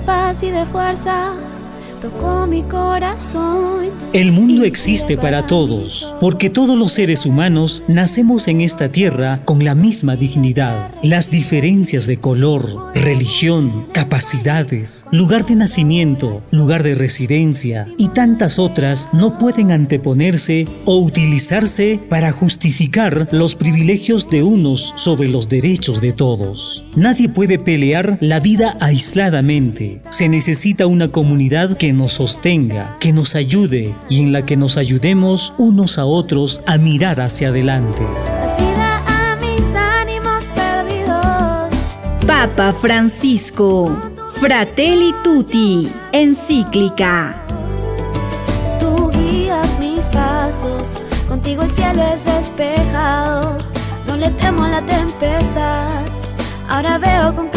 [0.00, 1.32] de paz y de fuerza
[2.00, 3.89] tocó mi corazón.
[4.12, 9.64] El mundo existe para todos, porque todos los seres humanos nacemos en esta tierra con
[9.64, 10.92] la misma dignidad.
[11.04, 19.08] Las diferencias de color, religión, capacidades, lugar de nacimiento, lugar de residencia y tantas otras
[19.12, 26.10] no pueden anteponerse o utilizarse para justificar los privilegios de unos sobre los derechos de
[26.12, 26.84] todos.
[26.96, 30.02] Nadie puede pelear la vida aisladamente.
[30.10, 34.76] Se necesita una comunidad que nos sostenga, que nos ayude y en la que nos
[34.76, 38.02] ayudemos unos a otros a mirar hacia adelante.
[42.26, 44.00] Papa Francisco,
[44.34, 47.36] Fratelli Tutti, encíclica.
[48.78, 53.58] Tú guías mis pasos, contigo el cielo es despejado.
[54.06, 56.00] No le temo a la tempestad,
[56.68, 57.49] ahora veo con